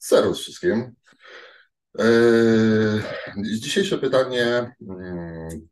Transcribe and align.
Serwus 0.00 0.40
wszystkim. 0.40 0.94
Dzisiejsze 3.60 3.98
pytanie. 3.98 4.74
Mm, 4.90 5.68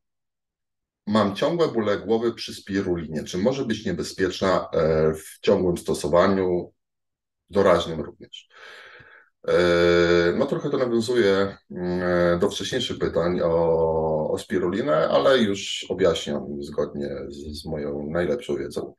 mam 1.06 1.36
ciągłe 1.36 1.68
bóle 1.68 1.98
głowy 1.98 2.34
przy 2.34 2.54
spirulinie. 2.54 3.24
Czy 3.24 3.38
może 3.38 3.64
być 3.64 3.86
niebezpieczna 3.86 4.68
e, 4.72 5.14
w 5.14 5.40
ciągłym 5.40 5.78
stosowaniu, 5.78 6.72
doraźnym 7.50 8.00
również? 8.00 8.48
E, 9.48 9.52
no 10.36 10.46
trochę 10.46 10.70
to 10.70 10.78
nawiązuje 10.78 11.56
mm, 11.70 12.38
do 12.38 12.50
wcześniejszych 12.50 12.98
pytań 12.98 13.40
o, 13.40 14.30
o 14.30 14.38
spirulinę, 14.38 15.08
ale 15.08 15.38
już 15.38 15.86
objaśniam 15.88 16.62
zgodnie 16.62 17.08
z, 17.28 17.62
z 17.62 17.66
moją 17.66 18.10
najlepszą 18.10 18.56
wiedzą. 18.56 18.94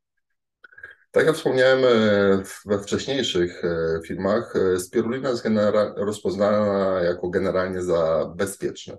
Tak 1.12 1.26
jak 1.26 1.36
wspomniałem 1.36 1.80
e, 1.86 2.44
we 2.66 2.80
wcześniejszych 2.80 3.66
e, 3.66 4.00
filmach, 4.08 4.54
e, 4.56 4.80
spirulina 4.80 5.30
jest 5.30 5.48
rozpoznana 5.96 7.00
jako 7.02 7.30
generalnie 7.30 7.82
za 7.82 8.32
bezpieczny 8.36 8.98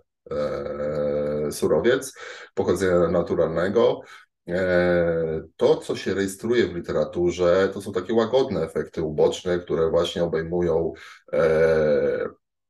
surowiec 1.51 2.15
pochodzenia 2.55 3.09
naturalnego. 3.09 4.01
To, 5.57 5.77
co 5.77 5.97
się 5.97 6.15
rejestruje 6.15 6.67
w 6.67 6.75
literaturze, 6.75 7.69
to 7.75 7.81
są 7.83 7.93
takie 7.93 8.15
łagodne 8.15 8.63
efekty 8.63 9.03
uboczne, 9.03 9.59
które 9.59 9.91
właśnie 9.91 10.25
obejmują 10.25 10.93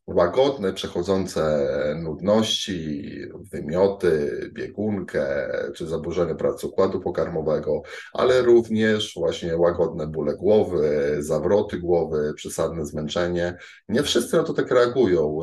łagodne, 0.06 0.72
przechodzące 0.72 1.66
nudności, 2.02 3.12
wymioty, 3.52 4.40
biegunkę 4.54 5.52
czy 5.74 5.86
zaburzenie 5.86 6.34
pracy 6.34 6.66
układu 6.66 7.00
pokarmowego, 7.00 7.82
ale 8.12 8.42
również 8.42 9.14
właśnie 9.16 9.56
łagodne 9.56 10.06
bóle 10.06 10.36
głowy, 10.36 11.16
zawroty 11.18 11.78
głowy, 11.78 12.32
przesadne 12.36 12.86
zmęczenie. 12.86 13.56
Nie 13.88 14.02
wszyscy 14.02 14.36
na 14.36 14.42
to 14.42 14.54
tak 14.54 14.70
reagują. 14.70 15.38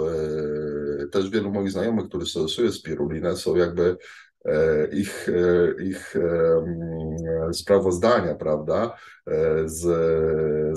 E, 1.04 1.08
też 1.08 1.30
wielu 1.30 1.52
moich 1.52 1.72
znajomych, 1.72 2.08
którzy 2.08 2.26
stosują 2.26 2.72
spirulinę, 2.72 3.36
są 3.36 3.56
jakby 3.56 3.98
ich, 4.92 5.30
e, 5.30 5.84
ich 5.84 6.16
sprawozdania, 7.54 8.36
prawda, 8.36 8.96
z, 9.66 9.82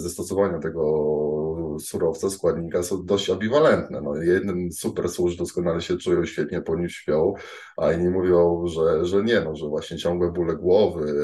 ze 0.01 0.11
stosowania 0.11 0.59
tego 0.59 1.77
surowca, 1.81 2.31
składnika 2.31 2.83
są 2.83 3.07
dość 3.07 3.31
ambiwalentne. 3.31 4.01
No, 4.01 4.17
jeden 4.17 4.73
super 4.73 5.09
służ 5.09 5.37
doskonale 5.37 5.81
się 5.81 5.97
czują, 5.97 6.25
świetnie 6.25 6.63
po 6.63 6.77
nim 6.77 6.89
śpią, 6.89 7.35
a 7.77 7.93
inni 7.93 8.09
mówią, 8.09 8.67
że, 8.67 9.05
że 9.07 9.25
nie, 9.25 9.41
no, 9.41 9.57
że 9.57 9.69
właśnie 9.69 9.97
ciągłe 9.97 10.33
bóle 10.33 10.57
głowy, 10.57 11.15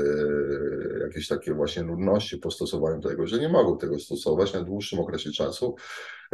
jakieś 1.00 1.28
takie 1.28 1.54
właśnie 1.54 1.82
nudności 1.82 2.38
po 2.38 2.50
stosowaniu 2.50 3.00
tego, 3.00 3.26
że 3.26 3.38
nie 3.38 3.48
mogą 3.48 3.78
tego 3.78 3.98
stosować 3.98 4.54
na 4.54 4.62
dłuższym 4.62 5.00
okresie 5.00 5.30
czasu, 5.30 5.74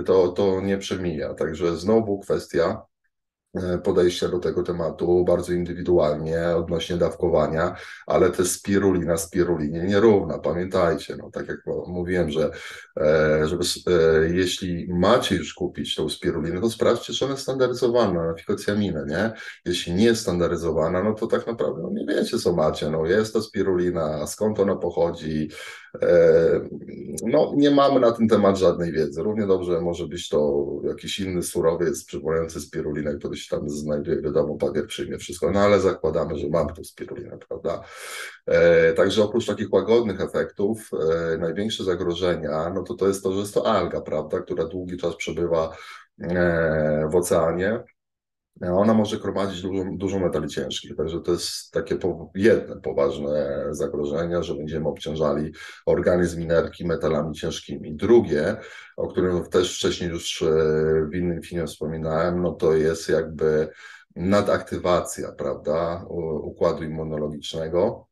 to, 0.06 0.28
to 0.28 0.60
nie 0.60 0.78
przemija. 0.78 1.34
Także 1.34 1.76
znowu 1.76 2.18
kwestia 2.18 2.82
E, 2.82 2.91
podejścia 3.84 4.28
do 4.28 4.38
tego 4.38 4.62
tematu 4.62 5.24
bardzo 5.24 5.52
indywidualnie 5.52 6.40
odnośnie 6.56 6.96
dawkowania, 6.96 7.76
ale 8.06 8.30
też 8.30 8.50
spirulina 8.50 9.16
spirulinie 9.16 9.82
nierówna. 9.82 10.38
Pamiętajcie, 10.38 11.16
no 11.16 11.30
tak 11.30 11.48
jak 11.48 11.58
mówiłem, 11.86 12.30
że 12.30 12.50
e, 13.00 13.48
żeby, 13.48 13.64
e, 13.86 14.34
jeśli 14.34 14.86
macie 14.88 15.36
już 15.36 15.54
kupić 15.54 15.94
tą 15.94 16.08
spirulinę, 16.08 16.60
to 16.60 16.70
sprawdźcie, 16.70 17.12
czy 17.12 17.24
ona 17.24 17.32
jest 17.32 17.42
standaryzowana 17.42 18.26
na 18.26 18.34
fikocjaminę, 18.34 19.04
nie? 19.08 19.32
Jeśli 19.64 19.94
nie 19.94 20.04
jest 20.04 20.22
standaryzowana, 20.22 21.02
no 21.02 21.14
to 21.14 21.26
tak 21.26 21.46
naprawdę 21.46 21.82
no 21.82 21.90
nie 21.90 22.06
wiecie, 22.06 22.38
co 22.38 22.52
macie. 22.52 22.90
No 22.90 23.06
jest 23.06 23.32
ta 23.32 23.40
spirulina, 23.40 24.26
skąd 24.26 24.60
ona 24.60 24.76
pochodzi, 24.76 25.48
no, 27.22 27.52
nie 27.56 27.70
mamy 27.70 28.00
na 28.00 28.12
ten 28.12 28.28
temat 28.28 28.58
żadnej 28.58 28.92
wiedzy. 28.92 29.22
Równie 29.22 29.46
dobrze 29.46 29.80
może 29.80 30.08
być 30.08 30.28
to 30.28 30.66
jakiś 30.84 31.20
inny 31.20 31.42
surowiec 31.42 32.04
przypominający 32.04 32.60
spirulinę, 32.60 33.14
który 33.14 33.36
się 33.36 33.56
tam 33.56 33.70
znajduje, 33.70 34.22
wiadomo, 34.22 34.56
papier 34.56 34.86
przyjmie 34.86 35.18
wszystko, 35.18 35.50
no 35.50 35.60
ale 35.60 35.80
zakładamy, 35.80 36.38
że 36.38 36.48
mamy 36.48 36.72
tą 36.72 36.84
spirulinę, 36.84 37.38
prawda? 37.48 37.82
E, 38.46 38.92
także 38.92 39.24
oprócz 39.24 39.46
takich 39.46 39.72
łagodnych 39.72 40.20
efektów, 40.20 40.90
e, 41.32 41.38
największe 41.38 41.84
zagrożenia, 41.84 42.72
no 42.74 42.82
to 42.82 42.94
to 42.94 43.08
jest 43.08 43.22
to, 43.22 43.32
że 43.32 43.40
jest 43.40 43.54
to 43.54 43.66
alga, 43.66 44.00
prawda, 44.00 44.40
która 44.40 44.64
długi 44.64 44.96
czas 44.96 45.16
przebywa 45.16 45.76
e, 46.20 47.08
w 47.10 47.16
oceanie 47.16 47.84
ona 48.60 48.94
może 48.94 49.18
gromadzić 49.18 49.62
dużo, 49.62 49.84
dużo 49.92 50.18
metali 50.18 50.48
ciężkich, 50.48 50.96
także 50.96 51.20
to 51.20 51.32
jest 51.32 51.70
takie 51.70 51.96
po, 51.96 52.30
jedne 52.34 52.80
poważne 52.80 53.64
zagrożenie, 53.70 54.42
że 54.42 54.54
będziemy 54.54 54.88
obciążali 54.88 55.52
organizm 55.86 56.40
inerki 56.40 56.86
metalami 56.86 57.34
ciężkimi. 57.34 57.96
Drugie, 57.96 58.56
o 58.96 59.08
którym 59.08 59.44
też 59.44 59.76
wcześniej 59.76 60.10
już 60.10 60.42
e, 60.42 60.46
w 61.12 61.14
innym 61.14 61.42
filmie 61.42 61.66
wspominałem, 61.66 62.42
no 62.42 62.52
to 62.52 62.74
jest 62.74 63.08
jakby 63.08 63.68
nadaktywacja, 64.16 65.32
prawda, 65.32 66.04
układu 66.42 66.84
immunologicznego, 66.84 68.06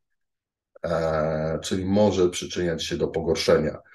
e, 0.83 1.59
czyli 1.63 1.85
może 1.85 2.29
przyczyniać 2.29 2.83
się 2.83 2.97
do 2.97 3.07
pogorszenia 3.07 3.77
E, 3.77 3.90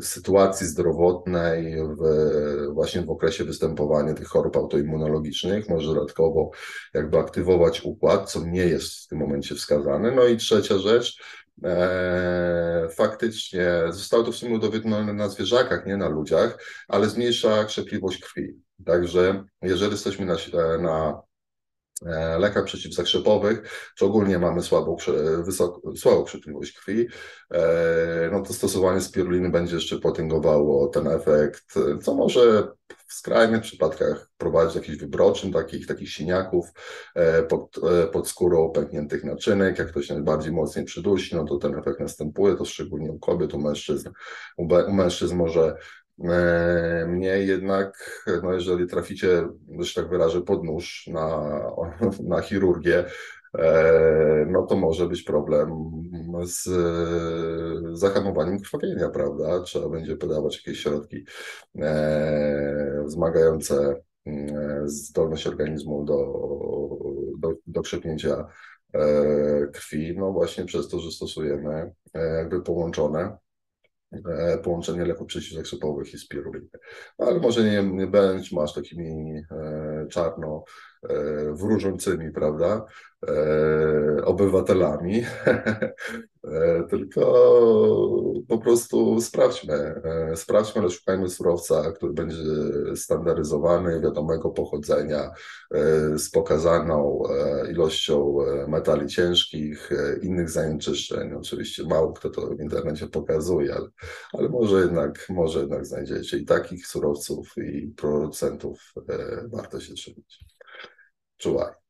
sytuacji 0.00 0.66
zdrowotnej 0.66 1.76
w, 1.76 2.72
właśnie 2.72 3.02
w 3.02 3.10
okresie 3.10 3.44
występowania 3.44 4.14
tych 4.14 4.28
chorób 4.28 4.56
autoimmunologicznych, 4.56 5.68
może 5.68 5.94
dodatkowo 5.94 6.50
jakby 6.94 7.18
aktywować 7.18 7.84
układ, 7.84 8.30
co 8.30 8.44
nie 8.44 8.66
jest 8.66 8.94
w 8.94 9.06
tym 9.06 9.18
momencie 9.18 9.54
wskazane. 9.54 10.12
No 10.12 10.24
i 10.24 10.36
trzecia 10.36 10.78
rzecz, 10.78 11.22
e, 11.64 12.88
faktycznie 12.96 13.68
zostało 13.90 14.22
to 14.22 14.32
w 14.32 14.36
sumie 14.36 14.54
udowodnione 14.54 15.12
na 15.12 15.28
zwierzakach, 15.28 15.86
nie 15.86 15.96
na 15.96 16.08
ludziach, 16.08 16.58
ale 16.88 17.08
zmniejsza 17.08 17.64
krzepliwość 17.64 18.18
krwi. 18.18 18.60
Także 18.84 19.44
jeżeli 19.62 19.92
jesteśmy 19.92 20.26
na, 20.26 20.36
na 20.78 21.22
lekach 22.38 22.64
przeciwzakrzepowych, 22.64 23.62
czy 23.94 24.04
ogólnie 24.04 24.38
mamy 24.38 24.62
słabą, 24.62 24.96
wysoko, 25.44 25.96
słabą 25.96 26.24
krzepliwość 26.24 26.72
krwi, 26.72 27.06
e, 27.50 28.30
no 28.32 28.42
to 28.42 28.52
stosowanie 28.52 29.00
spiruliny 29.00 29.50
będzie 29.50 29.74
jeszcze 29.74 29.98
potęgowało 29.98 30.88
ten 30.88 31.06
efekt, 31.06 31.74
co 32.02 32.14
może 32.14 32.68
w 33.06 33.12
skrajnych 33.12 33.62
przypadkach 33.62 34.30
prowadzić 34.38 34.74
do 34.74 34.80
jakichś 34.80 34.98
wybroczyn, 34.98 35.52
takich, 35.52 35.86
takich 35.86 36.10
siniaków 36.10 36.66
e, 37.14 37.42
pod, 37.42 37.76
pod 38.12 38.28
skórą 38.28 38.70
pękniętych 38.70 39.24
naczynek. 39.24 39.78
Jak 39.78 39.88
ktoś 39.88 40.08
najbardziej 40.08 40.52
mocniej 40.52 40.84
przydusi, 40.84 41.36
no 41.36 41.44
to 41.44 41.56
ten 41.56 41.78
efekt 41.78 42.00
następuje, 42.00 42.56
to 42.56 42.64
szczególnie 42.64 43.12
u 43.12 43.18
kobiet, 43.18 43.54
u 43.54 43.58
mężczyzn. 43.58 44.08
U, 44.56 44.68
u 44.88 44.92
mężczyzn 44.92 45.36
może 45.36 45.76
E, 45.76 46.05
mnie 47.06 47.38
jednak, 47.38 48.22
no 48.42 48.52
jeżeli 48.52 48.86
traficie, 48.86 49.48
że 49.78 49.94
tak 49.94 50.10
wyrażę, 50.10 50.42
pod 50.42 50.64
nóż 50.64 51.06
na, 51.12 51.50
na 52.30 52.40
chirurgię, 52.42 53.04
e, 53.58 54.46
no 54.50 54.66
to 54.66 54.76
może 54.76 55.08
być 55.08 55.22
problem 55.22 55.70
z 56.42 56.68
zahamowaniem 57.98 58.60
krwawienia, 58.60 59.08
prawda? 59.08 59.60
Trzeba 59.60 59.88
będzie 59.88 60.16
podawać 60.16 60.56
jakieś 60.56 60.82
środki 60.82 61.24
e, 61.78 63.02
wzmagające 63.06 64.02
zdolność 64.84 65.46
organizmu 65.46 66.04
do, 66.04 66.16
do, 67.38 67.54
do 67.66 67.82
krzepnięcia 67.82 68.46
krwi, 69.72 70.14
no 70.18 70.32
właśnie 70.32 70.64
przez 70.64 70.88
to, 70.88 70.98
że 70.98 71.10
stosujemy 71.10 71.92
jakby 72.14 72.62
połączone 72.62 73.36
E, 73.36 73.45
połączenie 74.62 75.04
leków 75.04 75.26
przeciwzakrzepowych 75.26 76.14
i 76.14 76.18
spiruliny. 76.18 76.68
No, 77.18 77.26
ale 77.26 77.40
może 77.40 77.64
nie, 77.64 77.82
nie 77.82 78.06
masz 78.52 78.74
takimi 78.74 79.42
e, 79.50 80.06
czarno 80.10 80.64
e, 81.02 81.14
wróżącymi, 81.52 82.30
prawda, 82.30 82.84
e, 83.28 84.24
obywatelami, 84.24 85.22
tylko 86.90 87.22
prostu 88.66 89.20
sprawdźmy, 89.20 89.74
e, 89.74 90.36
sprawdźmy, 90.36 90.80
ale 90.80 90.90
szukajmy 90.90 91.28
surowca, 91.28 91.92
który 91.92 92.12
będzie 92.12 92.36
standaryzowany, 92.94 94.00
wiadomego 94.00 94.50
pochodzenia, 94.50 95.30
z 96.16 96.30
pokazaną 96.30 97.22
ilością 97.70 98.36
metali 98.68 99.06
ciężkich, 99.06 99.90
innych 100.22 100.50
zanieczyszczeń. 100.50 101.32
Oczywiście 101.32 101.84
mało 101.84 102.12
kto 102.12 102.30
to 102.30 102.46
w 102.46 102.60
internecie 102.60 103.06
pokazuje, 103.06 103.74
ale, 103.74 103.88
ale 104.32 104.48
może, 104.48 104.80
jednak, 104.80 105.26
może 105.28 105.60
jednak 105.60 105.86
znajdziecie 105.86 106.38
i 106.38 106.44
takich 106.44 106.86
surowców 106.86 107.52
i 107.56 107.88
producentów 107.96 108.92
warto 109.52 109.80
się 109.80 109.94
trzymać. 109.94 110.44
Czuwaj. 111.36 111.85